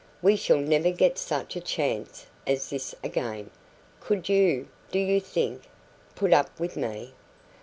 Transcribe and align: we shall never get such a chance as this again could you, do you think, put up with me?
we 0.23 0.35
shall 0.35 0.57
never 0.57 0.89
get 0.89 1.19
such 1.19 1.55
a 1.55 1.61
chance 1.61 2.25
as 2.47 2.71
this 2.71 2.95
again 3.03 3.51
could 3.99 4.27
you, 4.27 4.67
do 4.89 4.97
you 4.97 5.19
think, 5.21 5.69
put 6.15 6.33
up 6.33 6.59
with 6.59 6.75
me? 6.75 7.13